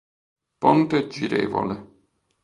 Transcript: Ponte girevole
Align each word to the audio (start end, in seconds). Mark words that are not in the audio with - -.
Ponte 0.59 1.01
girevole 1.07 1.75